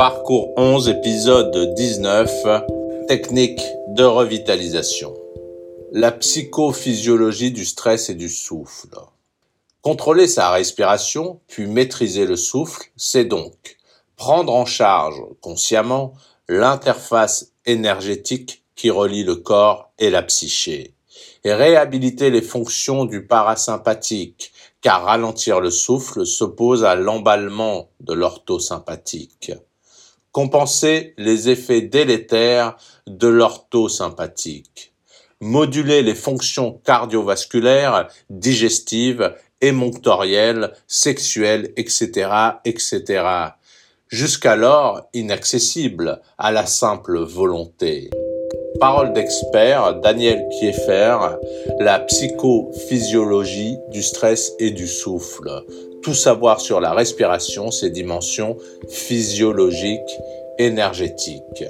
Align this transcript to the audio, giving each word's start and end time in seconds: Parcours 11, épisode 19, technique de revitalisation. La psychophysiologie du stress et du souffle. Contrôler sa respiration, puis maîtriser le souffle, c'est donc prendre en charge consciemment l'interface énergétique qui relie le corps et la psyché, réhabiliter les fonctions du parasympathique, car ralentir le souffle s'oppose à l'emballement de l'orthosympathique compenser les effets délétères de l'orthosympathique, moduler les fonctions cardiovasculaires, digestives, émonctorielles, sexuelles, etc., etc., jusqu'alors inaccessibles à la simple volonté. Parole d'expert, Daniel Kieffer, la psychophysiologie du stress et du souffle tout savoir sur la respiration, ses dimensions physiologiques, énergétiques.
Parcours 0.00 0.54
11, 0.56 0.88
épisode 0.88 1.74
19, 1.74 3.06
technique 3.06 3.60
de 3.88 4.02
revitalisation. 4.02 5.12
La 5.92 6.10
psychophysiologie 6.10 7.52
du 7.52 7.66
stress 7.66 8.08
et 8.08 8.14
du 8.14 8.30
souffle. 8.30 8.96
Contrôler 9.82 10.26
sa 10.26 10.52
respiration, 10.52 11.40
puis 11.48 11.66
maîtriser 11.66 12.24
le 12.24 12.36
souffle, 12.36 12.84
c'est 12.96 13.26
donc 13.26 13.76
prendre 14.16 14.54
en 14.54 14.64
charge 14.64 15.20
consciemment 15.42 16.14
l'interface 16.48 17.52
énergétique 17.66 18.64
qui 18.76 18.88
relie 18.88 19.24
le 19.24 19.36
corps 19.36 19.92
et 19.98 20.08
la 20.08 20.22
psyché, 20.22 20.94
réhabiliter 21.44 22.30
les 22.30 22.40
fonctions 22.40 23.04
du 23.04 23.26
parasympathique, 23.26 24.50
car 24.80 25.04
ralentir 25.04 25.60
le 25.60 25.70
souffle 25.70 26.24
s'oppose 26.24 26.84
à 26.84 26.94
l'emballement 26.94 27.90
de 28.00 28.14
l'orthosympathique 28.14 29.52
compenser 30.32 31.14
les 31.18 31.48
effets 31.48 31.80
délétères 31.80 32.76
de 33.06 33.28
l'orthosympathique, 33.28 34.94
moduler 35.40 36.02
les 36.02 36.14
fonctions 36.14 36.80
cardiovasculaires, 36.84 38.08
digestives, 38.28 39.34
émonctorielles, 39.60 40.72
sexuelles, 40.86 41.72
etc., 41.76 42.30
etc., 42.64 43.24
jusqu'alors 44.08 45.08
inaccessibles 45.14 46.20
à 46.38 46.50
la 46.50 46.66
simple 46.66 47.18
volonté. 47.18 48.10
Parole 48.80 49.12
d'expert, 49.12 50.00
Daniel 50.00 50.48
Kieffer, 50.48 51.18
la 51.78 52.00
psychophysiologie 52.00 53.78
du 53.90 54.02
stress 54.02 54.52
et 54.58 54.70
du 54.70 54.88
souffle 54.88 55.62
tout 56.02 56.14
savoir 56.14 56.60
sur 56.60 56.80
la 56.80 56.92
respiration, 56.92 57.70
ses 57.70 57.90
dimensions 57.90 58.56
physiologiques, 58.88 60.18
énergétiques. 60.58 61.64